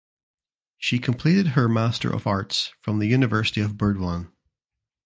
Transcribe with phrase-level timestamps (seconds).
[0.79, 4.31] She completed her Master of Arts from the University of Burdwan.